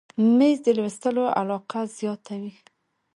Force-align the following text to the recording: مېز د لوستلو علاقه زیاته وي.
مېز 0.37 0.57
د 0.65 0.67
لوستلو 0.77 1.23
علاقه 1.39 1.81
زیاته 1.97 2.35
وي. 2.41 2.53